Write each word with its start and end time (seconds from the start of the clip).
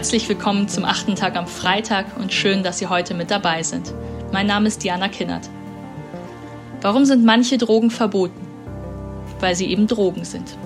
Herzlich 0.00 0.30
willkommen 0.30 0.66
zum 0.66 0.86
achten 0.86 1.14
Tag 1.14 1.36
am 1.36 1.46
Freitag 1.46 2.16
und 2.16 2.32
schön, 2.32 2.62
dass 2.62 2.78
Sie 2.78 2.86
heute 2.86 3.12
mit 3.12 3.30
dabei 3.30 3.62
sind. 3.62 3.92
Mein 4.32 4.46
Name 4.46 4.66
ist 4.66 4.82
Diana 4.82 5.08
Kinnert. 5.08 5.50
Warum 6.80 7.04
sind 7.04 7.22
manche 7.22 7.58
Drogen 7.58 7.90
verboten? 7.90 8.40
Weil 9.40 9.54
sie 9.54 9.66
eben 9.66 9.86
Drogen 9.86 10.24
sind. 10.24 10.56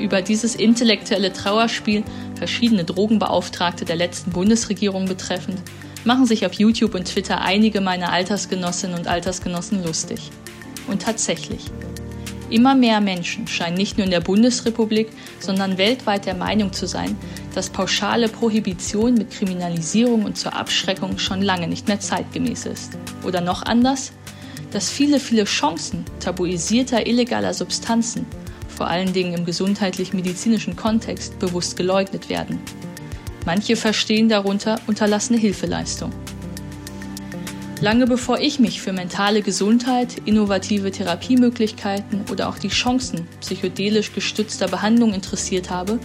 Über 0.00 0.22
dieses 0.22 0.56
intellektuelle 0.56 1.32
Trauerspiel, 1.32 2.02
verschiedene 2.34 2.82
Drogenbeauftragte 2.82 3.84
der 3.84 3.94
letzten 3.94 4.32
Bundesregierung 4.32 5.06
betreffend, 5.06 5.62
machen 6.02 6.26
sich 6.26 6.44
auf 6.44 6.54
YouTube 6.54 6.96
und 6.96 7.04
Twitter 7.04 7.40
einige 7.40 7.80
meiner 7.80 8.10
Altersgenossinnen 8.10 8.98
und 8.98 9.06
Altersgenossen 9.06 9.84
lustig. 9.84 10.32
Und 10.88 11.02
tatsächlich, 11.02 11.70
Immer 12.50 12.74
mehr 12.74 13.02
Menschen 13.02 13.46
scheinen 13.46 13.76
nicht 13.76 13.98
nur 13.98 14.06
in 14.06 14.10
der 14.10 14.20
Bundesrepublik, 14.20 15.10
sondern 15.38 15.76
weltweit 15.76 16.24
der 16.24 16.34
Meinung 16.34 16.72
zu 16.72 16.86
sein, 16.86 17.16
dass 17.58 17.70
pauschale 17.70 18.28
Prohibition 18.28 19.14
mit 19.14 19.32
Kriminalisierung 19.32 20.24
und 20.24 20.38
zur 20.38 20.54
Abschreckung 20.54 21.18
schon 21.18 21.42
lange 21.42 21.66
nicht 21.66 21.88
mehr 21.88 21.98
zeitgemäß 21.98 22.66
ist. 22.66 22.96
Oder 23.24 23.40
noch 23.40 23.64
anders, 23.64 24.12
dass 24.70 24.88
viele, 24.88 25.18
viele 25.18 25.42
Chancen 25.42 26.04
tabuisierter 26.20 27.04
illegaler 27.08 27.52
Substanzen, 27.52 28.26
vor 28.68 28.86
allen 28.86 29.12
Dingen 29.12 29.34
im 29.34 29.44
gesundheitlich-medizinischen 29.44 30.76
Kontext, 30.76 31.36
bewusst 31.40 31.76
geleugnet 31.76 32.28
werden. 32.28 32.60
Manche 33.44 33.74
verstehen 33.74 34.28
darunter 34.28 34.78
unterlassene 34.86 35.40
Hilfeleistung. 35.40 36.12
Lange 37.80 38.08
bevor 38.08 38.40
ich 38.40 38.58
mich 38.58 38.82
für 38.82 38.92
mentale 38.92 39.40
Gesundheit, 39.40 40.22
innovative 40.24 40.90
Therapiemöglichkeiten 40.90 42.24
oder 42.30 42.48
auch 42.48 42.58
die 42.58 42.70
Chancen 42.70 43.28
psychedelisch 43.40 44.12
gestützter 44.12 44.66
Behandlung 44.66 45.14
interessiert 45.14 45.70
habe, 45.70 46.00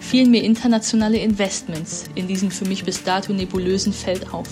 fielen 0.00 0.30
mir 0.30 0.44
internationale 0.44 1.18
Investments 1.18 2.04
in 2.14 2.28
diesem 2.28 2.52
für 2.52 2.64
mich 2.64 2.84
bis 2.84 3.02
dato 3.02 3.32
nebulösen 3.32 3.92
Feld 3.92 4.32
auf. 4.32 4.46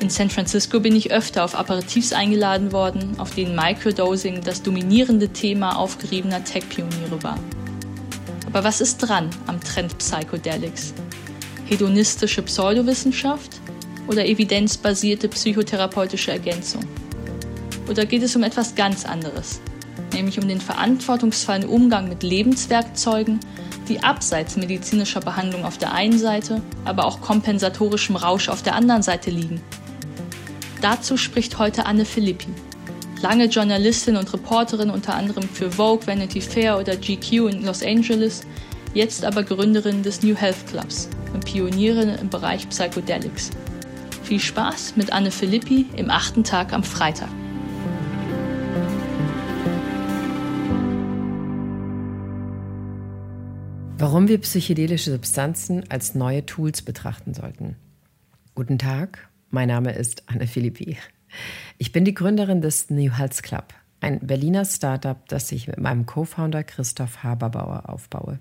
In 0.00 0.10
San 0.10 0.30
Francisco 0.30 0.80
bin 0.80 0.96
ich 0.96 1.12
öfter 1.12 1.44
auf 1.44 1.54
Aperitifs 1.54 2.12
eingeladen 2.12 2.72
worden, 2.72 3.14
auf 3.18 3.32
denen 3.32 3.54
Microdosing 3.54 4.40
das 4.42 4.62
dominierende 4.62 5.28
Thema 5.28 5.76
aufgeriebener 5.76 6.42
Tech-Pioniere 6.42 7.22
war. 7.22 7.38
Aber 8.46 8.64
was 8.64 8.80
ist 8.80 8.98
dran 8.98 9.30
am 9.46 9.60
Trend 9.60 9.96
Psychedelics? 9.98 10.92
Hedonistische 11.66 12.42
Pseudowissenschaft? 12.42 13.61
Oder 14.12 14.26
evidenzbasierte 14.26 15.28
psychotherapeutische 15.28 16.30
Ergänzung? 16.30 16.84
Oder 17.88 18.06
geht 18.06 18.22
es 18.22 18.36
um 18.36 18.42
etwas 18.42 18.74
ganz 18.74 19.04
anderes, 19.04 19.60
nämlich 20.12 20.38
um 20.38 20.46
den 20.46 20.60
verantwortungsvollen 20.60 21.64
Umgang 21.64 22.08
mit 22.08 22.22
Lebenswerkzeugen, 22.22 23.40
die 23.88 24.02
abseits 24.02 24.56
medizinischer 24.56 25.20
Behandlung 25.20 25.64
auf 25.64 25.78
der 25.78 25.92
einen 25.92 26.18
Seite, 26.18 26.62
aber 26.84 27.06
auch 27.06 27.20
kompensatorischem 27.20 28.16
Rausch 28.16 28.48
auf 28.48 28.62
der 28.62 28.76
anderen 28.76 29.02
Seite 29.02 29.30
liegen? 29.30 29.60
Dazu 30.80 31.16
spricht 31.16 31.58
heute 31.58 31.86
Anne 31.86 32.04
Philippi, 32.04 32.48
lange 33.20 33.46
Journalistin 33.46 34.16
und 34.16 34.32
Reporterin 34.32 34.90
unter 34.90 35.14
anderem 35.14 35.48
für 35.48 35.70
Vogue, 35.70 36.06
Vanity 36.06 36.40
Fair 36.40 36.78
oder 36.78 36.96
GQ 36.96 37.32
in 37.50 37.64
Los 37.64 37.82
Angeles, 37.82 38.42
jetzt 38.94 39.24
aber 39.24 39.42
Gründerin 39.42 40.02
des 40.02 40.22
New 40.22 40.36
Health 40.36 40.66
Clubs 40.68 41.08
und 41.32 41.44
Pionierin 41.44 42.10
im 42.10 42.28
Bereich 42.28 42.68
Psychedelics. 42.68 43.50
Viel 44.32 44.40
Spaß 44.40 44.96
mit 44.96 45.12
Anne 45.12 45.30
Philippi 45.30 45.84
im 45.94 46.08
achten 46.08 46.42
Tag 46.42 46.72
am 46.72 46.84
Freitag. 46.84 47.28
Warum 53.98 54.28
wir 54.28 54.40
psychedelische 54.40 55.10
Substanzen 55.10 55.84
als 55.90 56.14
neue 56.14 56.46
Tools 56.46 56.80
betrachten 56.80 57.34
sollten. 57.34 57.76
Guten 58.54 58.78
Tag, 58.78 59.28
mein 59.50 59.68
Name 59.68 59.92
ist 59.92 60.22
Anne 60.30 60.46
Philippi. 60.46 60.96
Ich 61.76 61.92
bin 61.92 62.06
die 62.06 62.14
Gründerin 62.14 62.62
des 62.62 62.88
New 62.88 63.14
Health 63.14 63.42
Club, 63.42 63.74
ein 64.00 64.18
Berliner 64.20 64.64
Startup, 64.64 65.28
das 65.28 65.52
ich 65.52 65.68
mit 65.68 65.76
meinem 65.76 66.06
Co-Founder 66.06 66.64
Christoph 66.64 67.22
Haberbauer 67.22 67.90
aufbaue. 67.90 68.38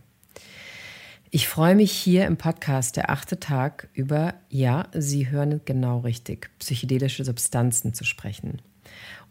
Ich 1.34 1.48
freue 1.48 1.76
mich 1.76 1.94
hier 1.94 2.26
im 2.26 2.36
Podcast 2.36 2.98
der 2.98 3.10
achte 3.10 3.40
Tag 3.40 3.88
über, 3.94 4.34
ja, 4.50 4.90
Sie 4.92 5.30
hören 5.30 5.62
genau 5.64 6.00
richtig, 6.00 6.50
psychedelische 6.60 7.24
Substanzen 7.24 7.94
zu 7.94 8.04
sprechen. 8.04 8.62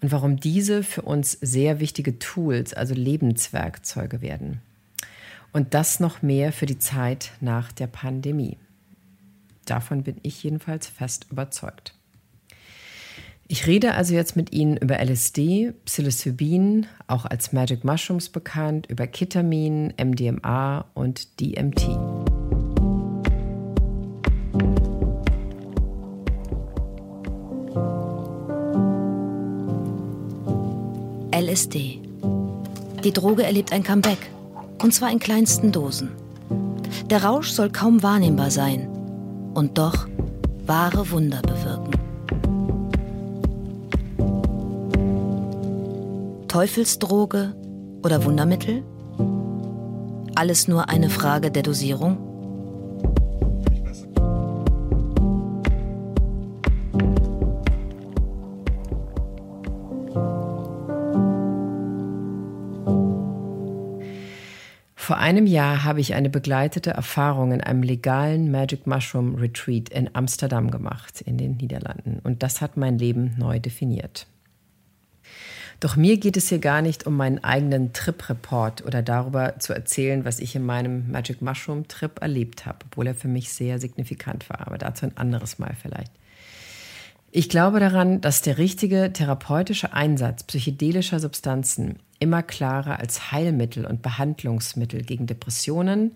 Und 0.00 0.10
warum 0.10 0.40
diese 0.40 0.82
für 0.82 1.02
uns 1.02 1.32
sehr 1.32 1.78
wichtige 1.78 2.18
Tools, 2.18 2.72
also 2.72 2.94
Lebenswerkzeuge 2.94 4.22
werden. 4.22 4.62
Und 5.52 5.74
das 5.74 6.00
noch 6.00 6.22
mehr 6.22 6.54
für 6.54 6.64
die 6.64 6.78
Zeit 6.78 7.32
nach 7.42 7.70
der 7.70 7.88
Pandemie. 7.88 8.56
Davon 9.66 10.02
bin 10.02 10.16
ich 10.22 10.42
jedenfalls 10.42 10.86
fest 10.86 11.26
überzeugt. 11.30 11.92
Ich 13.52 13.66
rede 13.66 13.94
also 13.94 14.14
jetzt 14.14 14.36
mit 14.36 14.52
Ihnen 14.52 14.76
über 14.76 15.00
LSD, 15.04 15.72
Psilocybin, 15.84 16.86
auch 17.08 17.24
als 17.24 17.52
Magic 17.52 17.82
Mushrooms 17.82 18.28
bekannt, 18.28 18.86
über 18.88 19.08
Ketamin, 19.08 19.92
MDMA 20.00 20.84
und 20.94 21.40
DMT. 21.40 21.82
LSD. 31.34 32.00
Die 33.02 33.12
Droge 33.12 33.42
erlebt 33.42 33.72
ein 33.72 33.82
Comeback. 33.82 34.30
Und 34.80 34.94
zwar 34.94 35.10
in 35.10 35.18
kleinsten 35.18 35.72
Dosen. 35.72 36.10
Der 37.10 37.24
Rausch 37.24 37.50
soll 37.50 37.70
kaum 37.70 38.00
wahrnehmbar 38.00 38.52
sein. 38.52 38.86
Und 39.54 39.76
doch 39.76 40.06
wahre 40.66 41.10
Wunder 41.10 41.42
bewirken. 41.42 41.99
Teufelsdroge 46.50 47.54
oder 48.02 48.24
Wundermittel? 48.24 48.82
Alles 50.34 50.66
nur 50.66 50.88
eine 50.88 51.08
Frage 51.08 51.52
der 51.52 51.62
Dosierung? 51.62 52.18
Vor 64.96 65.18
einem 65.18 65.46
Jahr 65.46 65.84
habe 65.84 66.00
ich 66.00 66.14
eine 66.14 66.30
begleitete 66.30 66.90
Erfahrung 66.90 67.52
in 67.52 67.60
einem 67.60 67.84
legalen 67.84 68.50
Magic 68.50 68.88
Mushroom 68.88 69.36
Retreat 69.36 69.88
in 69.90 70.10
Amsterdam 70.16 70.72
gemacht, 70.72 71.20
in 71.20 71.38
den 71.38 71.58
Niederlanden. 71.58 72.18
Und 72.24 72.42
das 72.42 72.60
hat 72.60 72.76
mein 72.76 72.98
Leben 72.98 73.36
neu 73.38 73.60
definiert. 73.60 74.26
Doch 75.80 75.96
mir 75.96 76.18
geht 76.18 76.36
es 76.36 76.50
hier 76.50 76.58
gar 76.58 76.82
nicht 76.82 77.06
um 77.06 77.16
meinen 77.16 77.42
eigenen 77.42 77.94
Trip-Report 77.94 78.84
oder 78.84 79.02
darüber 79.02 79.58
zu 79.58 79.72
erzählen, 79.72 80.26
was 80.26 80.38
ich 80.38 80.54
in 80.54 80.66
meinem 80.66 81.10
Magic 81.10 81.40
Mushroom 81.40 81.88
Trip 81.88 82.20
erlebt 82.20 82.66
habe, 82.66 82.80
obwohl 82.84 83.06
er 83.06 83.14
für 83.14 83.28
mich 83.28 83.50
sehr 83.50 83.78
signifikant 83.78 84.50
war, 84.50 84.66
aber 84.66 84.76
dazu 84.76 85.06
ein 85.06 85.16
anderes 85.16 85.58
Mal 85.58 85.74
vielleicht. 85.80 86.12
Ich 87.32 87.48
glaube 87.48 87.80
daran, 87.80 88.20
dass 88.20 88.42
der 88.42 88.58
richtige 88.58 89.10
therapeutische 89.12 89.94
Einsatz 89.94 90.42
psychedelischer 90.42 91.18
Substanzen 91.18 91.98
immer 92.18 92.42
klarer 92.42 92.98
als 92.98 93.32
Heilmittel 93.32 93.86
und 93.86 94.02
Behandlungsmittel 94.02 95.02
gegen 95.02 95.26
Depressionen, 95.26 96.10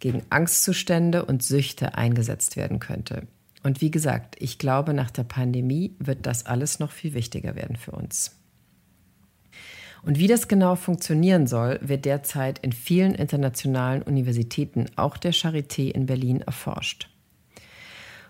gegen 0.00 0.22
Angstzustände 0.30 1.26
und 1.26 1.42
Süchte 1.42 1.98
eingesetzt 1.98 2.56
werden 2.56 2.78
könnte. 2.78 3.26
Und 3.62 3.82
wie 3.82 3.90
gesagt, 3.90 4.36
ich 4.38 4.56
glaube, 4.58 4.94
nach 4.94 5.10
der 5.10 5.24
Pandemie 5.24 5.94
wird 5.98 6.24
das 6.24 6.46
alles 6.46 6.78
noch 6.78 6.92
viel 6.92 7.12
wichtiger 7.12 7.56
werden 7.56 7.76
für 7.76 7.90
uns. 7.90 8.36
Und 10.06 10.20
wie 10.20 10.28
das 10.28 10.46
genau 10.46 10.76
funktionieren 10.76 11.48
soll, 11.48 11.80
wird 11.82 12.04
derzeit 12.04 12.60
in 12.60 12.70
vielen 12.70 13.16
internationalen 13.16 14.02
Universitäten, 14.02 14.86
auch 14.94 15.16
der 15.16 15.34
Charité 15.34 15.90
in 15.90 16.06
Berlin, 16.06 16.42
erforscht. 16.42 17.08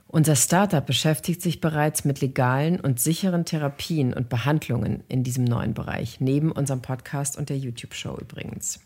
Unser 0.08 0.36
Startup 0.36 0.86
beschäftigt 0.86 1.42
sich 1.42 1.60
bereits 1.60 2.06
mit 2.06 2.22
legalen 2.22 2.80
und 2.80 2.98
sicheren 2.98 3.44
Therapien 3.44 4.14
und 4.14 4.30
Behandlungen 4.30 5.04
in 5.08 5.22
diesem 5.22 5.44
neuen 5.44 5.74
Bereich, 5.74 6.18
neben 6.18 6.50
unserem 6.50 6.80
Podcast 6.80 7.36
und 7.36 7.50
der 7.50 7.58
YouTube-Show 7.58 8.16
übrigens. 8.22 8.80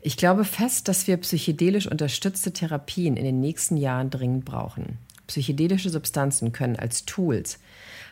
Ich 0.00 0.16
glaube 0.16 0.44
fest, 0.44 0.88
dass 0.88 1.06
wir 1.06 1.16
psychedelisch 1.18 1.86
unterstützte 1.86 2.52
Therapien 2.52 3.16
in 3.16 3.24
den 3.24 3.38
nächsten 3.38 3.76
Jahren 3.76 4.10
dringend 4.10 4.44
brauchen. 4.44 4.98
Psychedelische 5.26 5.90
Substanzen 5.90 6.52
können 6.52 6.76
als 6.76 7.04
Tools 7.04 7.58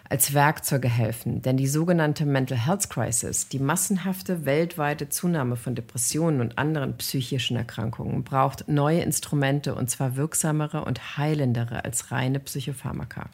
als 0.08 0.34
Werkzeuge 0.34 0.88
helfen, 0.88 1.40
denn 1.40 1.56
die 1.56 1.66
sogenannte 1.66 2.26
Mental 2.26 2.58
Health 2.58 2.90
Crisis, 2.90 3.48
die 3.48 3.58
massenhafte 3.58 4.44
weltweite 4.44 5.08
Zunahme 5.08 5.56
von 5.56 5.74
Depressionen 5.74 6.40
und 6.40 6.58
anderen 6.58 6.96
psychischen 6.98 7.56
Erkrankungen, 7.56 8.22
braucht 8.22 8.68
neue 8.68 9.00
Instrumente 9.00 9.74
und 9.74 9.88
zwar 9.88 10.16
wirksamere 10.16 10.84
und 10.84 11.16
heilendere 11.16 11.84
als 11.84 12.10
reine 12.10 12.38
Psychopharmaka. 12.38 13.30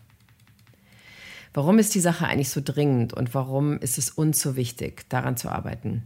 Warum 1.52 1.80
ist 1.80 1.96
die 1.96 2.00
Sache 2.00 2.26
eigentlich 2.26 2.50
so 2.50 2.60
dringend 2.64 3.12
und 3.12 3.34
warum 3.34 3.78
ist 3.78 3.98
es 3.98 4.10
uns 4.10 4.40
so 4.40 4.54
wichtig, 4.54 5.08
daran 5.08 5.36
zu 5.36 5.48
arbeiten? 5.48 6.04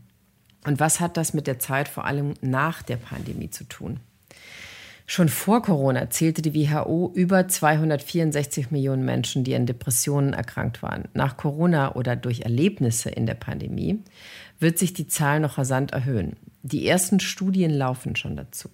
Und 0.65 0.81
was 0.81 1.01
hat 1.01 1.19
das 1.19 1.35
mit 1.35 1.47
der 1.47 1.59
Zeit 1.59 1.89
vor 1.89 2.07
allem 2.07 2.33
nach 2.41 2.83
der 2.83 2.97
Pandemie 2.97 3.51
zu 3.51 3.65
tun? 3.65 4.01
Schon 5.07 5.29
vor 5.29 5.61
Corona 5.61 6.09
zählte 6.09 6.41
die 6.41 6.55
WHO 6.55 7.13
über 7.15 7.47
264 7.47 8.71
Millionen 8.71 9.05
Menschen, 9.05 9.45
die 9.45 9.55
an 9.55 9.67
Depressionen 9.67 10.33
erkrankt 10.33 10.83
waren. 10.83 11.09
Nach 11.13 11.37
Corona 11.37 11.95
oder 11.95 12.17
durch 12.17 12.41
Erlebnisse 12.41 13.11
in 13.11 13.27
der 13.27 13.35
Pandemie 13.35 14.03
wird 14.59 14.79
sich 14.79 14.95
die 14.95 15.07
Zahl 15.07 15.41
noch 15.41 15.59
rasant 15.59 15.93
erhöhen. 15.93 16.37
Die 16.63 16.89
ersten 16.89 17.21
Studien 17.21 17.71
laufen 17.71 18.17
schon 18.17 18.37
dazu. 18.37 18.71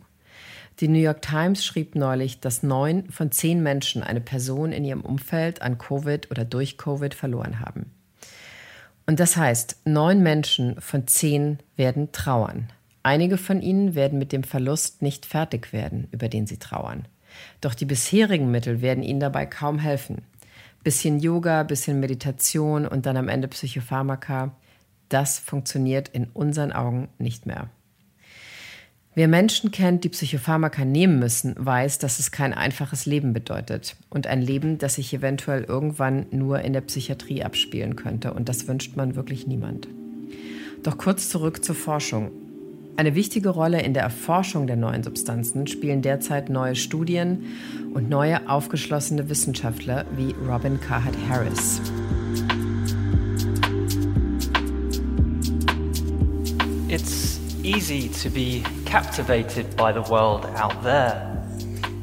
Die 0.79 0.87
New 0.87 1.01
York 1.01 1.21
Times 1.21 1.65
schrieb 1.65 1.97
neulich, 1.97 2.41
dass 2.41 2.63
neun 2.63 3.11
von 3.11 3.33
zehn 3.33 3.63
Menschen 3.63 4.03
eine 4.03 4.21
Person 4.21 4.71
in 4.73 4.85
ihrem 4.85 5.03
Umfeld 5.03 5.61
an 5.63 5.79
Covid 5.79 6.31
oder 6.31 6.45
durch 6.45 6.79
Covid 6.79 7.13
verloren 7.13 7.59
haben. 7.59 7.91
Und 9.05 9.19
das 9.19 9.37
heißt, 9.37 9.81
neun 9.85 10.23
Menschen 10.23 10.81
von 10.81 11.09
zehn 11.09 11.59
werden 11.77 12.13
trauern. 12.13 12.69
Einige 13.03 13.39
von 13.39 13.63
ihnen 13.63 13.95
werden 13.95 14.19
mit 14.19 14.33
dem 14.33 14.43
Verlust 14.43 15.03
nicht 15.03 15.25
fertig 15.25 15.73
werden, 15.73 16.09
über 16.11 16.29
den 16.29 16.47
sie 16.47 16.59
trauern. 16.59 17.07
Doch 17.61 17.75
die 17.75 17.87
bisherigen 17.87 18.51
Mittel 18.51 18.83
werden 18.83 19.03
ihnen 19.03 19.21
dabei 19.21 19.47
kaum 19.47 19.79
helfen. 19.79 20.23
Bisschen 20.85 21.21
Yoga, 21.21 21.63
bisschen 21.63 22.01
Meditation 22.01 22.87
und 22.87 23.07
dann 23.07 23.17
am 23.17 23.29
Ende 23.29 23.49
Psychopharmaka, 23.49 24.55
das 25.09 25.39
funktioniert 25.39 26.09
in 26.09 26.25
unseren 26.33 26.73
Augen 26.73 27.09
nicht 27.19 27.47
mehr. 27.47 27.69
Wer 29.15 29.27
Menschen 29.27 29.73
kennt, 29.73 30.05
die 30.05 30.09
Psychopharmaka 30.09 30.85
nehmen 30.85 31.19
müssen, 31.19 31.55
weiß, 31.59 31.99
dass 31.99 32.21
es 32.21 32.31
kein 32.31 32.55
einfaches 32.55 33.07
Leben 33.07 33.33
bedeutet 33.33 33.97
und 34.09 34.29
ein 34.29 34.41
Leben, 34.41 34.79
das 34.79 34.95
sich 34.95 35.13
eventuell 35.13 35.65
irgendwann 35.65 36.27
nur 36.31 36.61
in 36.61 36.73
der 36.73 36.83
Psychiatrie 36.83 37.43
abspielen 37.43 37.97
könnte. 37.97 38.33
Und 38.33 38.49
das 38.49 38.69
wünscht 38.69 38.97
man 38.97 39.17
wirklich 39.17 39.49
niemand. 39.49 39.89
Doch 40.85 40.97
kurz 40.97 41.29
zurück 41.29 41.65
zur 41.65 41.75
Forschung. 41.75 42.31
Eine 42.97 43.15
wichtige 43.15 43.49
Rolle 43.49 43.81
in 43.81 43.95
der 43.95 44.03
Erforschung 44.03 44.67
der 44.67 44.77
neuen 44.77 45.03
Substanzen 45.03 45.67
spielen 45.67 46.03
derzeit 46.03 46.51
neue 46.51 46.77
Studien 46.77 47.45
und 47.95 48.09
neue 48.09 48.49
aufgeschlossene 48.49 49.29
Wissenschaftler 49.29 50.05
wie 50.17 50.35
Robin 50.47 50.79
Carhart 50.81 51.17
Harris. 51.29 51.81
It's 56.89 57.39
easy 57.63 58.09
to 58.23 58.29
be 58.29 58.63
captivated 58.85 59.77
by 59.77 59.93
the 59.93 60.03
world 60.11 60.45
out 60.57 60.83
there. 60.83 61.39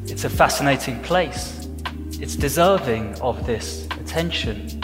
It's 0.08 0.24
a 0.24 0.30
fascinating 0.30 1.02
place. 1.02 1.68
It's 2.20 2.36
deserving 2.36 3.14
of 3.22 3.46
this 3.46 3.88
attention. 4.00 4.82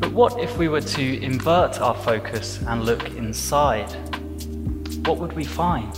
But 0.00 0.12
what 0.12 0.38
if 0.38 0.56
we 0.56 0.68
were 0.68 0.80
to 0.80 1.20
invert 1.20 1.80
our 1.80 1.94
focus 1.94 2.60
and 2.66 2.84
look 2.84 3.04
inside? 3.16 3.90
What 5.06 5.18
would 5.18 5.34
we 5.34 5.44
find? 5.44 5.92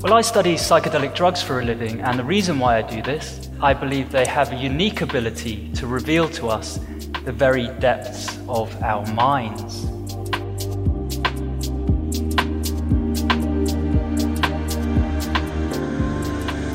Well, 0.00 0.14
I 0.14 0.22
study 0.22 0.54
psychedelic 0.54 1.14
drugs 1.14 1.42
for 1.42 1.60
a 1.60 1.64
living, 1.64 2.00
and 2.00 2.18
the 2.18 2.24
reason 2.24 2.58
why 2.58 2.78
I 2.78 2.82
do 2.82 3.02
this, 3.02 3.50
I 3.60 3.74
believe 3.74 4.10
they 4.10 4.24
have 4.26 4.52
a 4.52 4.56
unique 4.56 5.02
ability 5.02 5.70
to 5.74 5.86
reveal 5.86 6.28
to 6.30 6.48
us 6.48 6.78
the 7.24 7.32
very 7.32 7.68
depths 7.80 8.38
of 8.48 8.74
our 8.82 9.04
minds. 9.12 9.84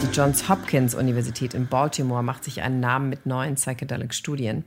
Die 0.01 0.12
Johns 0.12 0.48
Hopkins 0.48 0.94
Universität 0.94 1.56
in 1.56 1.65
Baltimore 1.68 2.21
macht 2.21 2.44
sich 2.44 2.62
einen 2.62 2.81
Namen 2.81 3.10
mit 3.10 3.25
neuen 3.25 3.56
Psychedelic-Studien. 3.56 4.63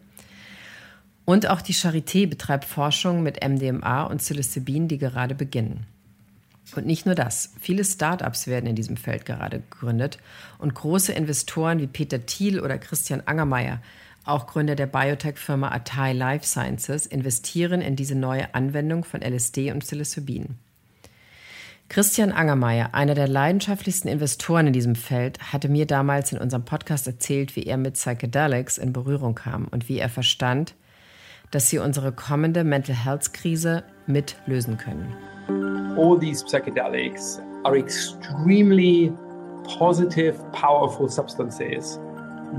Und 1.27 1.49
auch 1.49 1.61
die 1.61 1.75
Charité 1.75 2.27
betreibt 2.27 2.65
Forschung 2.65 3.23
mit 3.23 3.47
MDMA 3.47 4.05
und 4.05 4.19
Psilocybin, 4.19 4.87
die 4.87 4.97
gerade 4.97 5.35
beginnen. 5.35 5.85
Und 6.75 6.87
nicht 6.87 7.05
nur 7.05 7.17
das. 7.17 7.53
Viele 7.61 7.85
Start-ups 7.85 8.47
werden 8.47 8.67
in 8.67 8.77
diesem 8.77 8.97
Feld 8.97 9.27
gerade 9.27 9.61
gegründet 9.69 10.19
und 10.59 10.75
große 10.75 11.13
Investoren 11.13 11.81
wie 11.81 11.89
Peter 11.89 12.25
Thiel 12.25 12.61
oder 12.61 12.79
Christian 12.79 13.23
Angermeier, 13.27 13.83
auch 14.25 14.47
Gründer 14.47 14.77
der 14.77 14.87
Biotech-Firma 14.87 15.71
Atai 15.73 16.13
Life 16.13 16.47
Sciences, 16.47 17.07
investieren 17.07 17.81
in 17.81 17.97
diese 17.97 18.15
neue 18.15 18.55
Anwendung 18.55 19.05
von 19.05 19.21
LSD 19.21 19.73
und 19.73 19.81
Psilocybin. 19.81 20.57
Christian 21.89 22.33
Angermeier, 22.33 22.95
einer 22.95 23.15
der 23.15 23.29
leidenschaftlichsten 23.29 24.11
Investoren 24.11 24.69
in 24.69 24.73
diesem 24.73 24.95
Feld, 24.95 25.53
hatte 25.53 25.69
mir 25.69 25.87
damals 25.87 26.33
in 26.33 26.39
unserem 26.39 26.65
Podcast 26.65 27.07
erzählt, 27.09 27.57
wie 27.57 27.65
er 27.65 27.77
mit 27.77 27.95
Psychedelics 27.95 28.79
in 28.79 28.93
Berührung 28.93 29.35
kam 29.35 29.67
und 29.67 29.89
wie 29.89 29.99
er 29.99 30.09
verstand, 30.09 30.75
dass 31.51 31.69
sie 31.69 31.79
unsere 31.79 32.13
kommende 32.13 32.65
Mental 32.65 32.95
Health 32.95 33.33
Krise 33.33 33.83
mit 34.07 34.37
lösen 34.47 34.77
können. 34.77 35.15
All 35.97 36.19
these 36.19 36.45
psychedelics 36.45 37.41
are 37.65 37.77
extremely 37.77 39.13
positive, 39.65 40.35
powerful 40.53 41.09
substances, 41.09 41.99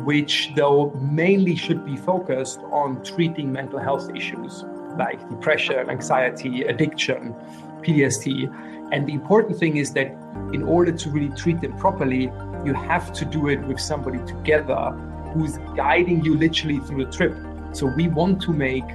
which 0.06 0.51
though 0.56 0.92
mainly 1.01 1.56
should 1.56 1.86
be 1.86 1.95
focused 1.95 2.60
on 2.72 3.01
treating 3.04 3.51
mental 3.51 3.80
health 3.80 4.10
issues 4.16 4.66
like 4.98 5.19
depression, 5.30 5.89
anxiety, 5.89 6.63
addiction, 6.63 7.34
PTSD. 7.81 8.51
And 8.92 9.07
the 9.07 9.13
important 9.13 9.60
thing 9.60 9.78
is 9.78 9.92
that 9.94 10.07
in 10.54 10.63
order 10.63 10.92
to 10.92 11.10
really 11.10 11.34
treat 11.36 11.62
them 11.62 11.78
properly, 11.78 12.31
you 12.66 12.74
have 12.74 13.13
to 13.13 13.25
do 13.25 13.50
it 13.50 13.60
with 13.68 13.80
somebody 13.80 14.19
together 14.25 14.92
who's 15.34 15.57
guiding 15.75 16.24
you 16.24 16.38
literally 16.38 16.80
through 16.80 17.06
the 17.06 17.12
trip. 17.12 17.36
So 17.77 17.95
we 17.95 18.07
want 18.07 18.41
to 18.41 18.51
make 18.51 18.88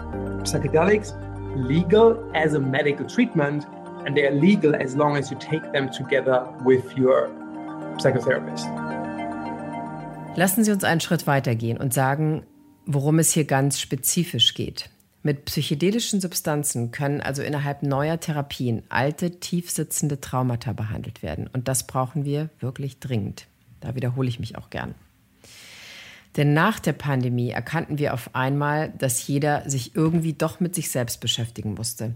psychedelics 0.43 1.15
legal 1.55 2.19
as 2.35 2.55
a 2.55 2.59
medical 2.59 3.07
treatment, 3.07 3.65
and 4.05 4.17
they 4.17 4.27
are 4.27 4.35
legal 4.35 4.75
as 4.75 4.97
long 4.97 5.17
as 5.17 5.31
you 5.31 5.39
take 5.39 5.63
them 5.71 5.89
together 5.89 6.49
with 6.65 6.83
your 6.99 7.31
psychotherapist. 7.99 8.67
Lassen 10.35 10.65
Sie 10.65 10.73
uns 10.73 10.83
einen 10.83 11.01
Schritt 11.01 11.29
weitergehen 11.29 11.79
und 11.79 11.95
sagen, 11.95 12.43
worum 12.85 13.21
es 13.21 13.31
hier 13.31 13.45
ganz 13.45 13.79
spezifisch 13.79 14.53
geht. 14.55 14.91
Mit 15.23 15.45
psychedelischen 15.45 16.21
Substanzen 16.21 16.91
können 16.91 17.21
also 17.21 17.43
innerhalb 17.43 17.85
neuer 17.85 18.19
Therapien 18.19 18.83
alte, 18.89 19.39
tiefsitzende 19.39 20.21
Traumata 20.21 20.73
behandelt 20.73 21.23
werden. 21.23 21.49
Und 21.53 21.69
das 21.69 21.87
brauchen 21.87 22.25
wir 22.25 22.49
wirklich 22.59 22.99
dringend. 22.99 23.47
Da 23.79 23.95
wiederhole 23.95 24.29
ich 24.29 24.41
mich 24.41 24.59
auch 24.59 24.71
gern. 24.71 24.97
Denn 26.37 26.55
nach 26.55 26.79
der 26.79 26.95
Pandemie 26.95 27.51
erkannten 27.51 27.99
wir 27.99 28.15
auf 28.15 28.35
einmal, 28.35 28.91
dass 28.97 29.27
jeder 29.27 29.69
sich 29.69 29.95
irgendwie 29.95 30.33
doch 30.33 30.61
mit 30.61 30.75
sich 30.75 30.91
selbst 30.91 31.21
beschäftigen 31.21 31.75
musste. 31.75 32.15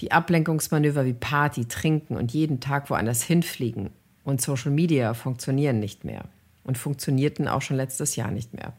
Die 0.00 0.12
Ablenkungsmanöver 0.12 1.04
wie 1.06 1.12
Party, 1.12 1.64
Trinken 1.66 2.16
und 2.16 2.32
jeden 2.32 2.60
Tag 2.60 2.88
woanders 2.88 3.22
hinfliegen 3.22 3.90
und 4.22 4.40
Social 4.40 4.70
Media 4.70 5.12
funktionieren 5.14 5.80
nicht 5.80 6.04
mehr 6.04 6.24
und 6.62 6.78
funktionierten 6.78 7.48
auch 7.48 7.62
schon 7.62 7.76
letztes 7.76 8.14
Jahr 8.14 8.30
nicht 8.30 8.54
mehr. 8.54 8.74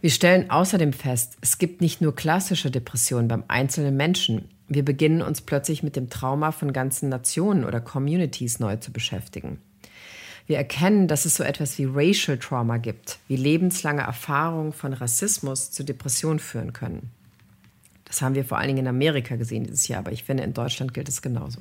Wir 0.00 0.10
stellen 0.10 0.50
außerdem 0.50 0.92
fest, 0.92 1.36
es 1.42 1.58
gibt 1.58 1.80
nicht 1.80 2.00
nur 2.00 2.16
klassische 2.16 2.72
Depressionen 2.72 3.28
beim 3.28 3.44
einzelnen 3.46 3.96
Menschen. 3.96 4.48
Wir 4.66 4.84
beginnen 4.84 5.22
uns 5.22 5.42
plötzlich 5.42 5.84
mit 5.84 5.94
dem 5.94 6.10
Trauma 6.10 6.50
von 6.50 6.72
ganzen 6.72 7.08
Nationen 7.08 7.64
oder 7.64 7.80
Communities 7.80 8.58
neu 8.58 8.76
zu 8.76 8.92
beschäftigen. 8.92 9.58
Wir 10.46 10.56
erkennen, 10.56 11.08
dass 11.08 11.24
es 11.24 11.36
so 11.36 11.44
etwas 11.44 11.78
wie 11.78 11.88
Racial 11.90 12.38
Trauma 12.38 12.78
gibt, 12.78 13.18
wie 13.28 13.36
lebenslange 13.36 14.02
Erfahrungen 14.02 14.72
von 14.72 14.92
Rassismus 14.92 15.70
zu 15.70 15.84
Depressionen 15.84 16.38
führen 16.38 16.72
können. 16.72 17.10
Das 18.04 18.20
haben 18.20 18.34
wir 18.34 18.44
vor 18.44 18.58
allen 18.58 18.68
Dingen 18.68 18.80
in 18.80 18.88
Amerika 18.88 19.36
gesehen 19.36 19.64
dieses 19.64 19.88
Jahr, 19.88 20.00
aber 20.00 20.12
ich 20.12 20.24
finde, 20.24 20.42
in 20.42 20.52
Deutschland 20.52 20.92
gilt 20.92 21.08
es 21.08 21.22
genauso. 21.22 21.60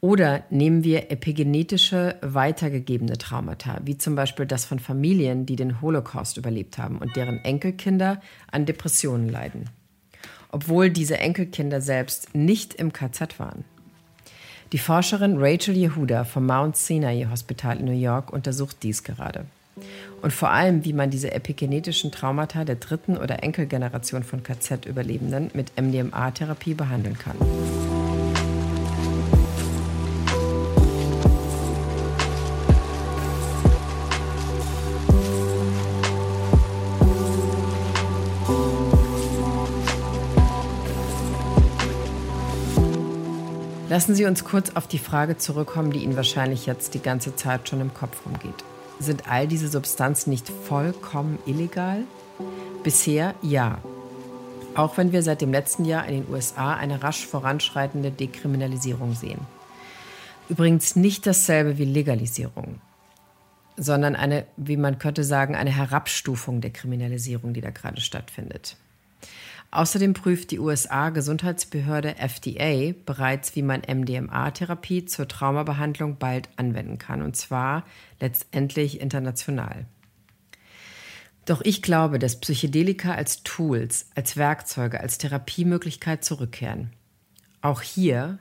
Oder 0.00 0.44
nehmen 0.50 0.84
wir 0.84 1.10
epigenetische 1.10 2.16
weitergegebene 2.20 3.18
Traumata, 3.18 3.80
wie 3.84 3.98
zum 3.98 4.14
Beispiel 4.14 4.46
das 4.46 4.64
von 4.64 4.78
Familien, 4.78 5.44
die 5.44 5.56
den 5.56 5.80
Holocaust 5.80 6.36
überlebt 6.36 6.78
haben 6.78 6.98
und 6.98 7.16
deren 7.16 7.44
Enkelkinder 7.44 8.20
an 8.52 8.64
Depressionen 8.64 9.28
leiden. 9.28 9.70
Obwohl 10.52 10.90
diese 10.90 11.18
Enkelkinder 11.18 11.80
selbst 11.80 12.34
nicht 12.34 12.74
im 12.74 12.92
KZ 12.92 13.40
waren. 13.40 13.64
Die 14.72 14.78
Forscherin 14.78 15.36
Rachel 15.38 15.74
Yehuda 15.74 16.24
vom 16.24 16.44
Mount 16.44 16.76
Sinai 16.76 17.26
Hospital 17.30 17.78
in 17.78 17.86
New 17.86 17.98
York 17.98 18.30
untersucht 18.30 18.76
dies 18.82 19.02
gerade. 19.02 19.46
Und 20.20 20.32
vor 20.32 20.50
allem, 20.50 20.84
wie 20.84 20.92
man 20.92 21.08
diese 21.08 21.32
epigenetischen 21.32 22.12
Traumata 22.12 22.64
der 22.64 22.76
dritten 22.76 23.16
oder 23.16 23.42
Enkelgeneration 23.42 24.24
von 24.24 24.42
KZ-Überlebenden 24.42 25.50
mit 25.54 25.72
MDMA-Therapie 25.80 26.74
behandeln 26.74 27.16
kann. 27.18 27.36
Lassen 43.98 44.14
Sie 44.14 44.26
uns 44.26 44.44
kurz 44.44 44.70
auf 44.76 44.86
die 44.86 45.00
Frage 45.00 45.38
zurückkommen, 45.38 45.90
die 45.90 46.04
Ihnen 46.04 46.14
wahrscheinlich 46.14 46.66
jetzt 46.66 46.94
die 46.94 47.02
ganze 47.02 47.34
Zeit 47.34 47.68
schon 47.68 47.80
im 47.80 47.92
Kopf 47.92 48.24
rumgeht. 48.24 48.62
Sind 49.00 49.28
all 49.28 49.48
diese 49.48 49.66
Substanzen 49.66 50.30
nicht 50.30 50.48
vollkommen 50.48 51.40
illegal? 51.46 52.04
Bisher 52.84 53.34
ja. 53.42 53.78
Auch 54.76 54.98
wenn 54.98 55.10
wir 55.10 55.24
seit 55.24 55.40
dem 55.40 55.50
letzten 55.50 55.84
Jahr 55.84 56.06
in 56.06 56.14
den 56.14 56.32
USA 56.32 56.74
eine 56.74 57.02
rasch 57.02 57.26
voranschreitende 57.26 58.12
Dekriminalisierung 58.12 59.16
sehen. 59.16 59.40
Übrigens 60.48 60.94
nicht 60.94 61.26
dasselbe 61.26 61.76
wie 61.78 61.84
Legalisierung, 61.84 62.80
sondern 63.76 64.14
eine, 64.14 64.46
wie 64.56 64.76
man 64.76 65.00
könnte 65.00 65.24
sagen, 65.24 65.56
eine 65.56 65.74
Herabstufung 65.74 66.60
der 66.60 66.70
Kriminalisierung, 66.70 67.52
die 67.52 67.62
da 67.62 67.70
gerade 67.70 68.00
stattfindet. 68.00 68.76
Außerdem 69.70 70.14
prüft 70.14 70.50
die 70.50 70.60
USA-Gesundheitsbehörde 70.60 72.16
FDA 72.16 72.94
bereits, 73.04 73.54
wie 73.54 73.62
man 73.62 73.82
MDMA-Therapie 73.82 75.04
zur 75.04 75.28
Traumabehandlung 75.28 76.16
bald 76.18 76.48
anwenden 76.56 76.96
kann, 76.96 77.20
und 77.20 77.36
zwar 77.36 77.84
letztendlich 78.18 79.00
international. 79.00 79.84
Doch 81.44 81.60
ich 81.62 81.82
glaube, 81.82 82.18
dass 82.18 82.40
Psychedelika 82.40 83.14
als 83.14 83.42
Tools, 83.42 84.10
als 84.14 84.36
Werkzeuge, 84.36 85.00
als 85.00 85.18
Therapiemöglichkeit 85.18 86.24
zurückkehren. 86.24 86.90
Auch 87.60 87.82
hier, 87.82 88.38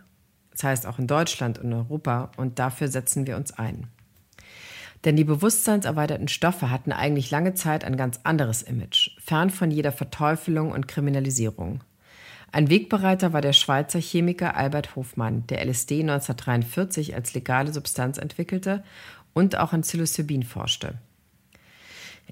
das 0.51 0.63
heißt 0.63 0.86
auch 0.86 1.00
in 1.00 1.07
Deutschland 1.07 1.60
und 1.60 1.74
Europa, 1.74 2.31
und 2.38 2.60
dafür 2.60 2.88
setzen 2.88 3.27
wir 3.27 3.36
uns 3.36 3.51
ein. 3.51 3.88
Denn 5.06 5.16
die 5.16 5.24
bewusstseinserweiterten 5.24 6.27
Stoffe 6.27 6.70
hatten 6.72 6.92
eigentlich 6.92 7.32
lange 7.32 7.54
Zeit 7.54 7.84
ein 7.84 7.98
ganz 7.98 8.20
anderes 8.24 8.62
Image, 8.62 9.12
fern 9.20 9.50
von 9.50 9.72
jeder 9.72 9.92
Verteufelung 9.92 10.72
und 10.72 10.88
Kriminalisierung. 10.88 11.84
Ein 12.51 12.70
Wegbereiter 12.70 13.34
war 13.34 13.42
der 13.42 13.54
Schweizer 13.54 14.00
Chemiker 14.00 14.56
Albert 14.56 14.96
Hofmann, 14.96 15.46
der 15.48 15.66
LSD 15.66 16.01
1943 16.01 17.13
als 17.13 17.34
legale 17.34 17.74
Substanz 17.74 18.18
entwickelte 18.18 18.84
und 19.34 19.58
auch 19.58 19.74
an 19.74 19.82
Psilocybin 19.82 20.44
forschte. 20.44 20.96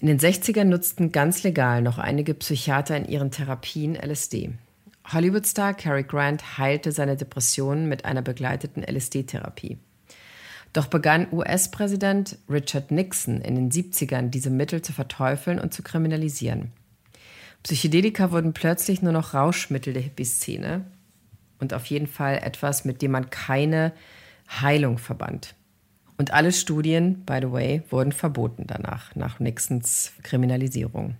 In 0.01 0.07
den 0.07 0.19
60ern 0.19 0.65
nutzten 0.65 1.11
ganz 1.11 1.43
legal 1.43 1.81
noch 1.81 1.97
einige 1.97 2.33
Psychiater 2.33 2.97
in 2.97 3.05
ihren 3.05 3.31
Therapien 3.31 3.95
LSD. 3.95 4.53
Hollywoodstar 5.13 5.73
Cary 5.73 6.03
Grant 6.03 6.57
heilte 6.57 6.91
seine 6.91 7.15
Depressionen 7.15 7.87
mit 7.87 8.05
einer 8.05 8.21
begleiteten 8.21 8.83
LSD-Therapie. 8.83 9.77
Doch 10.75 10.87
begann 10.87 11.31
US-Präsident 11.31 12.37
Richard 12.49 12.91
Nixon 12.91 13.39
in 13.39 13.55
den 13.55 13.71
70ern 13.71 14.27
diese 14.27 14.49
Mittel 14.49 14.81
zu 14.81 14.91
verteufeln 14.91 15.57
und 15.57 15.73
zu 15.73 15.83
kriminalisieren. 15.83 16.73
Psychedelika 17.63 18.33
wurden 18.33 18.51
plötzlich 18.51 19.01
nur 19.01 19.13
noch 19.13 19.33
Rauschmittel 19.33 19.93
der 19.93 20.01
Hippie-Szene 20.01 20.83
und 21.61 21.73
auf 21.73 21.85
jeden 21.85 22.07
Fall 22.07 22.39
etwas, 22.43 22.83
mit 22.83 23.01
dem 23.01 23.11
man 23.11 23.29
keine 23.29 23.93
Heilung 24.49 24.97
verband. 24.97 25.55
Und 26.17 26.33
alle 26.33 26.51
Studien, 26.51 27.23
by 27.23 27.39
the 27.41 27.53
way, 27.53 27.81
wurden 27.89 28.11
verboten 28.11 28.67
danach, 28.67 29.15
nach 29.15 29.39
Nixons 29.39 30.11
Kriminalisierung. 30.23 31.15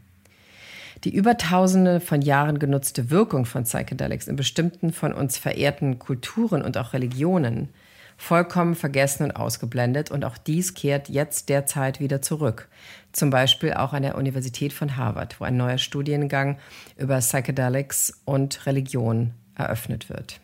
Die 1.05 1.15
über 1.15 1.37
tausende 1.37 2.01
von 2.01 2.21
Jahren 2.21 2.59
genutzte 2.59 3.09
Wirkung 3.09 3.45
von 3.45 3.63
Psychedelics 3.63 4.27
in 4.27 4.35
bestimmten 4.35 4.91
von 4.91 5.13
uns 5.13 5.37
verehrten 5.37 5.97
Kulturen 5.97 6.61
und 6.61 6.77
auch 6.77 6.91
Religionen 6.91 7.69
vollkommen 8.17 8.75
vergessen 8.75 9.23
und 9.23 9.31
ausgeblendet. 9.31 10.11
Und 10.11 10.25
auch 10.25 10.37
dies 10.37 10.73
kehrt 10.73 11.09
jetzt 11.09 11.49
derzeit 11.49 11.99
wieder 11.99 12.21
zurück. 12.21 12.69
Zum 13.11 13.29
Beispiel 13.29 13.73
auch 13.73 13.93
an 13.93 14.03
der 14.03 14.15
Universität 14.15 14.73
von 14.73 14.97
Harvard, 14.97 15.39
wo 15.39 15.45
ein 15.45 15.57
neuer 15.57 15.77
Studiengang 15.77 16.57
über 16.97 17.17
Psychedelics 17.19 18.21
und 18.25 18.65
Religion 18.65 19.33
eröffnet 19.55 20.09
wird. 20.09 20.39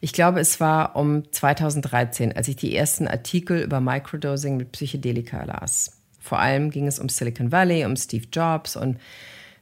Ich 0.00 0.12
glaube, 0.12 0.40
es 0.40 0.60
war 0.60 0.96
um 0.96 1.32
2013, 1.32 2.36
als 2.36 2.48
ich 2.48 2.56
die 2.56 2.76
ersten 2.76 3.08
Artikel 3.08 3.62
über 3.62 3.80
Microdosing 3.80 4.58
mit 4.58 4.70
Psychedelika 4.72 5.44
las. 5.44 5.92
Vor 6.20 6.38
allem 6.38 6.70
ging 6.70 6.86
es 6.86 6.98
um 6.98 7.08
Silicon 7.08 7.52
Valley, 7.52 7.86
um 7.86 7.96
Steve 7.96 8.26
Jobs 8.30 8.76
und 8.76 8.98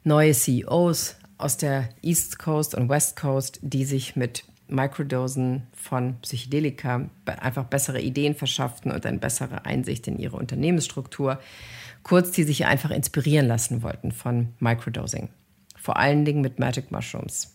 neue 0.03 0.33
CEOs 0.33 1.17
aus 1.39 1.57
der 1.57 1.89
East 2.03 2.39
Coast 2.39 2.75
und 2.75 2.89
West 2.89 3.17
Coast, 3.17 3.61
die 3.63 3.85
sich 3.85 4.17
mit 4.17 4.45
Microdosen 4.73 5.69
von 5.73 6.17
Psychedelika 6.23 7.09
einfach 7.27 7.65
bessere 7.65 8.01
Ideen 8.01 8.35
verschafften 8.35 8.91
und 8.91 9.07
eine 9.07 9.19
bessere 9.19 9.65
Einsicht 9.65 10.09
in 10.09 10.19
ihre 10.19 10.37
Unternehmensstruktur. 10.37 11.39
Kurz, 12.03 12.33
die 12.33 12.43
sich 12.43 12.67
einfach 12.67 12.91
inspirieren 12.91 13.47
lassen 13.47 13.83
wollten 13.83 14.11
von 14.13 14.49
Microdosing. 14.59 15.29
Vor 15.77 15.97
allen 15.97 16.25
Dingen 16.25 16.41
mit 16.41 16.59
Magic 16.59 16.91
Mushrooms. 16.91 17.55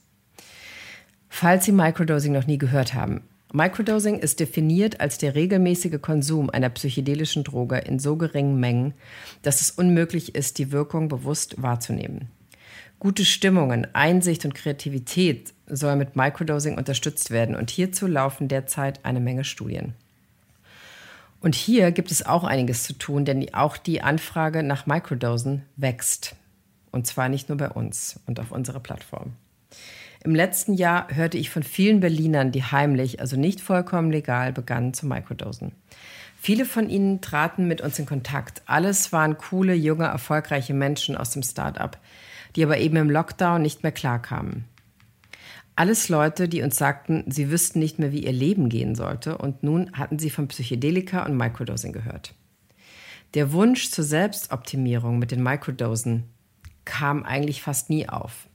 Falls 1.30 1.66
Sie 1.66 1.72
Microdosing 1.72 2.32
noch 2.34 2.48
nie 2.48 2.58
gehört 2.58 2.94
haben, 2.94 3.22
Microdosing 3.54 4.20
ist 4.20 4.42
definiert 4.42 5.00
als 5.00 5.18
der 5.18 5.36
regelmäßige 5.36 6.02
Konsum 6.02 6.50
einer 6.50 6.70
psychedelischen 6.70 7.46
Droge 7.46 7.78
in 7.78 7.98
so 7.98 8.18
geringen 8.18 8.60
Mengen, 8.60 8.94
dass 9.42 9.62
es 9.62 9.72
unmöglich 9.72 10.36
ist, 10.36 10.58
die 10.58 10.72
Wirkung 10.74 11.08
bewusst 11.08 11.62
wahrzunehmen. 11.62 12.30
Gute 13.00 13.26
Stimmungen, 13.26 13.88
Einsicht 13.94 14.44
und 14.44 14.56
Kreativität 14.56 15.54
soll 15.68 15.96
mit 15.96 16.16
Microdosing 16.16 16.78
unterstützt 16.78 17.30
werden 17.30 17.56
und 17.56 17.70
hierzu 17.70 18.08
laufen 18.08 18.48
derzeit 18.48 19.06
eine 19.06 19.20
Menge 19.20 19.44
Studien. 19.44 19.94
Und 21.40 21.54
hier 21.54 21.92
gibt 21.92 22.10
es 22.10 22.26
auch 22.26 22.44
einiges 22.44 22.84
zu 22.84 22.94
tun, 22.94 23.24
denn 23.24 23.54
auch 23.54 23.78
die 23.78 24.02
Anfrage 24.02 24.64
nach 24.64 24.88
Microdosen 24.88 25.64
wächst. 25.76 26.36
Und 26.92 27.06
zwar 27.06 27.30
nicht 27.30 27.50
nur 27.50 27.58
bei 27.60 27.70
uns 27.70 28.20
und 28.26 28.40
auf 28.40 28.52
unserer 28.52 28.80
Plattform. 28.80 29.34
Im 30.24 30.34
letzten 30.34 30.74
Jahr 30.74 31.08
hörte 31.14 31.38
ich 31.38 31.52
von 31.52 31.62
vielen 31.62 32.00
Berlinern, 32.00 32.52
die 32.52 32.64
heimlich, 32.64 33.20
also 33.20 33.38
nicht 33.38 33.62
vollkommen 33.62 34.12
legal, 34.12 34.52
begannen 34.52 34.96
zu 34.96 35.06
Microdosen. 35.06 35.74
Viele 36.40 36.66
von 36.66 36.90
ihnen 36.90 37.22
traten 37.22 37.68
mit 37.68 37.82
uns 37.82 38.00
in 38.00 38.08
Kontakt. 38.08 38.64
Alles 38.66 39.14
waren 39.14 39.38
coole, 39.38 39.76
junge, 39.76 40.06
erfolgreiche 40.06 40.74
Menschen 40.74 41.16
aus 41.16 41.32
dem 41.32 41.44
Start-up, 41.44 42.00
die 42.58 42.64
aber 42.64 42.80
eben 42.80 42.98
im 42.98 43.10
Lockdown 43.10 43.62
nicht 43.62 43.84
mehr 43.84 43.92
klarkamen. 43.92 44.66
Alles 45.76 46.10
Leute, 46.10 46.50
die 46.50 46.64
uns 46.64 46.76
sagten, 46.76 47.24
sie 47.28 47.52
wüssten 47.52 47.78
nicht 47.78 48.00
mehr, 48.00 48.12
wie 48.12 48.26
ihr 48.26 48.34
Leben 48.34 48.68
gehen 48.68 48.96
sollte 48.96 49.38
und 49.38 49.62
nun 49.62 49.92
hatten 49.94 50.18
sie 50.18 50.32
von 50.32 50.48
Psychedelika 50.48 51.24
und 51.24 51.38
Microdosing 51.38 51.94
gehört. 51.94 52.34
Der 53.36 53.52
Wunsch 53.52 53.92
zur 53.92 54.04
Selbstoptimierung 54.04 55.20
mit 55.20 55.30
den 55.30 55.44
Microdosen 55.44 56.24
kam 56.84 57.24
eigentlich 57.24 57.62
fast 57.62 57.92
nie 57.92 58.10
auf. 58.10 58.48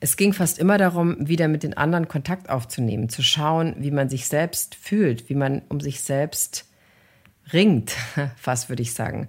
Es 0.00 0.16
ging 0.16 0.32
fast 0.32 0.58
immer 0.58 0.76
darum, 0.76 1.16
wieder 1.20 1.46
mit 1.46 1.62
den 1.62 1.76
anderen 1.76 2.08
Kontakt 2.08 2.50
aufzunehmen, 2.50 3.08
zu 3.08 3.22
schauen, 3.22 3.76
wie 3.78 3.92
man 3.92 4.08
sich 4.08 4.26
selbst 4.26 4.74
fühlt, 4.74 5.28
wie 5.28 5.36
man 5.36 5.62
um 5.68 5.78
sich 5.78 6.00
selbst 6.00 6.68
ringt, 7.52 7.92
fast 8.36 8.68
würde 8.68 8.82
ich 8.82 8.94
sagen. 8.94 9.28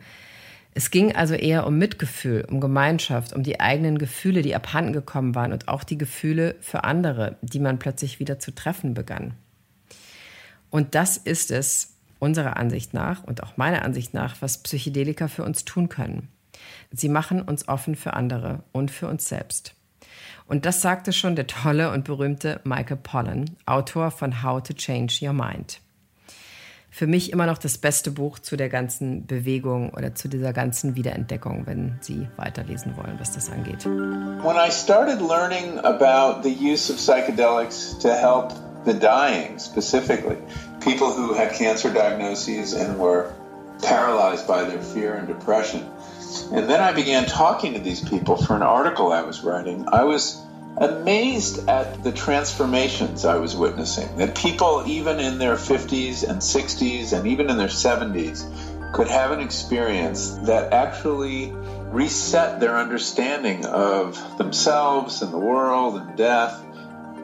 Es 0.78 0.92
ging 0.92 1.16
also 1.16 1.36
eher 1.36 1.66
um 1.66 1.78
Mitgefühl, 1.78 2.46
um 2.52 2.60
Gemeinschaft, 2.60 3.32
um 3.32 3.44
die 3.44 3.62
eigenen 3.62 3.98
Gefühle, 3.98 4.42
die 4.42 4.56
abhanden 4.56 4.92
gekommen 4.92 5.34
waren 5.34 5.54
und 5.54 5.70
auch 5.70 5.86
die 5.86 5.98
Gefühle 5.98 6.58
für 6.60 6.84
andere, 6.84 7.38
die 7.42 7.62
man 7.62 7.80
plötzlich 7.80 8.20
wieder 8.20 8.40
zu 8.40 8.54
treffen 8.54 8.94
begann. 8.94 9.36
Und 10.70 10.94
das 10.94 11.16
ist 11.16 11.50
es 11.50 11.94
unserer 12.20 12.58
Ansicht 12.58 12.94
nach 12.94 13.24
und 13.24 13.42
auch 13.42 13.56
meiner 13.56 13.84
Ansicht 13.84 14.14
nach, 14.14 14.42
was 14.42 14.58
Psychedelika 14.64 15.30
für 15.30 15.46
uns 15.46 15.64
tun 15.64 15.88
können. 15.88 16.28
Sie 16.92 17.08
machen 17.08 17.42
uns 17.42 17.70
offen 17.70 17.96
für 17.96 18.14
andere 18.14 18.64
und 18.74 18.92
für 18.92 19.08
uns 19.08 19.30
selbst. 19.30 19.76
Und 20.46 20.66
das 20.66 20.82
sagte 20.82 21.14
schon 21.14 21.38
der 21.38 21.48
tolle 21.48 21.90
und 21.92 22.04
berühmte 22.04 22.60
Michael 22.66 22.98
Pollan, 22.98 23.46
Autor 23.66 24.12
von 24.12 24.44
How 24.44 24.62
to 24.62 24.74
Change 24.74 25.20
Your 25.22 25.34
Mind 25.34 25.80
für 26.96 27.08
mich 27.08 27.34
immer 27.34 27.46
noch 27.46 27.58
das 27.58 27.78
beste 27.78 28.10
Buch 28.10 28.40
zu 28.40 28.56
der 28.56 28.70
ganzen 28.70 29.26
Bewegung 29.26 29.90
oder 29.90 30.16
zu 30.16 30.30
dieser 30.30 30.54
ganzen 30.54 30.96
Wiederentdeckung, 30.96 31.64
wenn 31.66 31.98
Sie 32.00 32.30
weiterlesen 32.38 32.96
wollen, 32.96 33.18
was 33.20 33.34
das 33.34 33.50
angeht. 33.50 33.86
When 33.86 34.56
I 34.56 34.72
started 34.72 35.20
learning 35.20 35.78
about 35.80 36.42
the 36.44 36.56
use 36.56 36.90
of 36.90 36.98
psychedelics 36.98 38.00
to 38.00 38.08
help 38.08 38.54
the 38.86 38.94
dying 38.94 39.60
specifically, 39.60 40.38
people 40.80 41.08
who 41.08 41.36
had 41.36 41.52
cancer 41.52 41.92
diagnoses 41.92 42.74
and 42.74 42.98
were 42.98 43.26
paralyzed 43.82 44.48
by 44.48 44.64
their 44.64 44.82
fear 44.82 45.16
and 45.16 45.28
depression. 45.28 45.82
And 46.54 46.70
then 46.70 46.80
I 46.80 46.94
began 46.94 47.26
talking 47.26 47.74
to 47.74 47.80
these 47.82 48.08
people 48.08 48.38
for 48.38 48.56
an 48.56 48.64
article 48.64 49.12
I 49.12 49.22
was 49.22 49.44
writing. 49.44 49.86
I 49.92 50.06
was 50.06 50.45
amazed 50.78 51.70
at 51.70 52.04
the 52.04 52.12
transformations 52.12 53.26
I 53.26 53.36
was 53.36 53.56
witnessing. 53.56 54.18
That 54.18 54.36
people, 54.36 54.84
even 54.86 55.20
in 55.20 55.38
their 55.38 55.56
50s 55.56 56.28
and 56.28 56.42
60s 56.42 57.14
and 57.14 57.28
even 57.28 57.50
in 57.50 57.58
their 57.58 57.68
70s, 57.68 58.44
could 58.94 59.08
have 59.08 59.32
an 59.32 59.40
experience 59.40 60.32
that 60.44 60.74
actually 60.74 61.52
reset 61.92 62.60
their 62.60 62.78
understanding 62.78 63.66
of 63.66 64.38
themselves 64.38 65.22
and 65.22 65.34
the 65.34 65.40
world 65.40 65.96
and 65.96 66.18
death. 66.18 66.62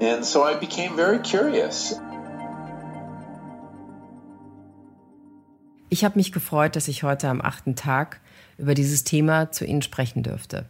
And 0.01 0.25
so 0.25 0.43
I 0.43 0.55
became 0.55 0.95
very 0.95 1.19
curious. 1.19 1.99
Ich 5.89 6.05
habe 6.05 6.15
mich 6.15 6.31
gefreut, 6.31 6.77
dass 6.77 6.87
ich 6.87 7.03
heute 7.03 7.27
am 7.27 7.41
achten 7.41 7.75
Tag 7.75 8.21
über 8.57 8.75
dieses 8.75 9.03
Thema 9.03 9.51
zu 9.51 9.65
Ihnen 9.65 9.81
sprechen 9.81 10.23
dürfte. 10.23 10.65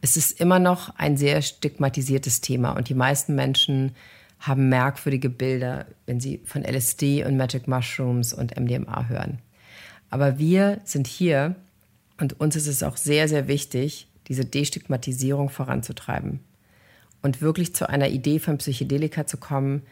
Es 0.00 0.16
ist 0.16 0.40
immer 0.40 0.58
noch 0.58 0.94
ein 0.96 1.16
sehr 1.16 1.42
stigmatisiertes 1.42 2.40
Thema 2.40 2.72
und 2.72 2.88
die 2.88 2.94
meisten 2.94 3.34
Menschen 3.34 3.92
haben 4.38 4.70
merkwürdige 4.70 5.28
Bilder, 5.28 5.86
wenn 6.06 6.20
sie 6.20 6.40
von 6.44 6.64
LSD 6.64 7.24
und 7.24 7.36
Magic 7.36 7.68
Mushrooms 7.68 8.32
und 8.32 8.58
MDMA 8.58 9.08
hören. 9.08 9.38
Aber 10.08 10.38
wir 10.38 10.80
sind 10.84 11.06
hier 11.06 11.56
und 12.18 12.40
uns 12.40 12.56
ist 12.56 12.66
es 12.66 12.82
auch 12.82 12.96
sehr, 12.96 13.28
sehr 13.28 13.48
wichtig, 13.48 14.08
diese 14.28 14.44
Destigmatisierung 14.44 15.50
voranzutreiben 15.50 16.40
und 17.22 17.42
wirklich 17.42 17.74
zu 17.74 17.88
einer 17.88 18.08
Idee 18.08 18.38
von 18.38 18.58
Psychedelika 18.58 19.26
zu 19.26 19.36
kommen, 19.36 19.82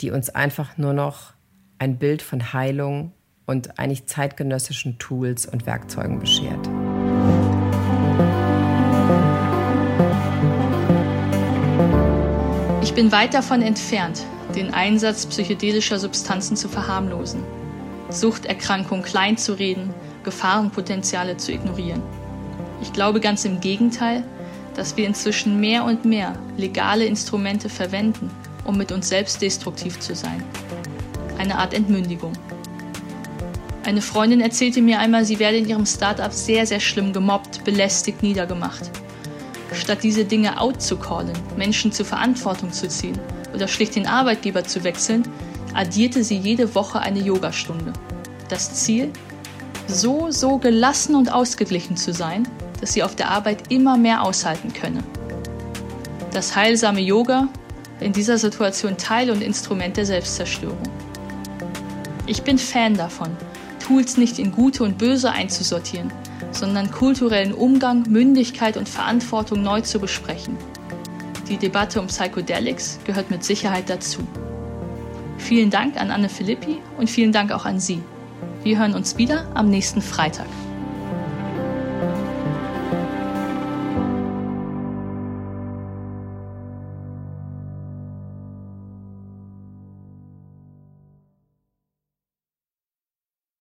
die 0.00 0.10
uns 0.10 0.30
einfach 0.30 0.76
nur 0.76 0.92
noch 0.92 1.32
ein 1.78 1.98
Bild 1.98 2.22
von 2.22 2.52
Heilung 2.52 3.12
und 3.46 3.78
eigentlich 3.78 4.06
zeitgenössischen 4.06 4.98
Tools 4.98 5.46
und 5.46 5.66
Werkzeugen 5.66 6.18
beschert. 6.18 6.68
Ich 12.94 13.02
bin 13.02 13.10
weit 13.10 13.34
davon 13.34 13.60
entfernt, 13.60 14.24
den 14.54 14.72
Einsatz 14.72 15.26
psychedelischer 15.26 15.98
Substanzen 15.98 16.56
zu 16.56 16.68
verharmlosen, 16.68 17.42
Suchterkrankung 18.08 19.02
klein 19.02 19.36
zu 19.36 19.54
reden, 19.54 19.92
Gefahrenpotenziale 20.22 21.36
zu 21.36 21.50
ignorieren. 21.50 22.00
Ich 22.82 22.92
glaube 22.92 23.18
ganz 23.18 23.44
im 23.44 23.58
Gegenteil, 23.58 24.22
dass 24.76 24.96
wir 24.96 25.08
inzwischen 25.08 25.58
mehr 25.58 25.82
und 25.82 26.04
mehr 26.04 26.38
legale 26.56 27.04
Instrumente 27.04 27.68
verwenden, 27.68 28.30
um 28.64 28.78
mit 28.78 28.92
uns 28.92 29.08
selbst 29.08 29.42
destruktiv 29.42 29.98
zu 29.98 30.14
sein. 30.14 30.44
Eine 31.36 31.58
Art 31.58 31.74
Entmündigung. 31.74 32.34
Eine 33.84 34.02
Freundin 34.02 34.40
erzählte 34.40 34.80
mir 34.80 35.00
einmal, 35.00 35.24
sie 35.24 35.40
werde 35.40 35.56
in 35.56 35.68
ihrem 35.68 35.86
Startup 35.86 36.32
sehr, 36.32 36.64
sehr 36.64 36.78
schlimm 36.78 37.12
gemobbt, 37.12 37.64
belästigt, 37.64 38.22
niedergemacht. 38.22 38.88
Statt 39.74 40.02
diese 40.02 40.24
Dinge 40.24 40.60
out 40.60 40.80
zu 40.80 40.96
callen, 40.96 41.32
Menschen 41.56 41.92
zur 41.92 42.06
Verantwortung 42.06 42.72
zu 42.72 42.88
ziehen 42.88 43.18
oder 43.52 43.68
schlicht 43.68 43.96
den 43.96 44.06
Arbeitgeber 44.06 44.64
zu 44.64 44.84
wechseln, 44.84 45.26
addierte 45.74 46.22
sie 46.22 46.38
jede 46.38 46.74
Woche 46.74 47.00
eine 47.00 47.18
Yogastunde. 47.18 47.92
Das 48.48 48.74
Ziel? 48.74 49.10
So, 49.88 50.30
so 50.30 50.58
gelassen 50.58 51.14
und 51.14 51.32
ausgeglichen 51.32 51.96
zu 51.96 52.12
sein, 52.12 52.48
dass 52.80 52.92
sie 52.92 53.02
auf 53.02 53.16
der 53.16 53.30
Arbeit 53.30 53.70
immer 53.70 53.96
mehr 53.96 54.22
aushalten 54.22 54.72
könne. 54.72 55.02
Das 56.32 56.54
heilsame 56.56 57.00
Yoga 57.00 57.48
in 58.00 58.12
dieser 58.12 58.38
Situation 58.38 58.96
Teil 58.96 59.30
und 59.30 59.42
Instrument 59.42 59.96
der 59.96 60.06
Selbstzerstörung. 60.06 60.78
Ich 62.26 62.42
bin 62.42 62.58
Fan 62.58 62.94
davon, 62.94 63.36
Tools 63.84 64.16
nicht 64.16 64.38
in 64.38 64.50
gute 64.50 64.82
und 64.82 64.96
böse 64.96 65.30
einzusortieren, 65.30 66.10
sondern 66.52 66.90
kulturellen 66.90 67.52
Umgang, 67.52 68.04
Mündigkeit 68.08 68.76
und 68.78 68.88
Verantwortung 68.88 69.62
neu 69.62 69.82
zu 69.82 69.98
besprechen. 69.98 70.56
Die 71.48 71.58
Debatte 71.58 72.00
um 72.00 72.06
Psychedelics 72.06 72.98
gehört 73.04 73.30
mit 73.30 73.44
Sicherheit 73.44 73.90
dazu. 73.90 74.20
Vielen 75.36 75.68
Dank 75.68 76.00
an 76.00 76.10
Anne 76.10 76.30
Philippi 76.30 76.78
und 76.96 77.10
vielen 77.10 77.32
Dank 77.32 77.52
auch 77.52 77.66
an 77.66 77.78
Sie. 77.78 78.00
Wir 78.62 78.78
hören 78.78 78.94
uns 78.94 79.18
wieder 79.18 79.46
am 79.52 79.68
nächsten 79.68 80.00
Freitag. 80.00 80.46